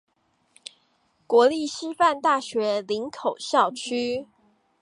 [1.27, 4.25] 國立師範大學林口校區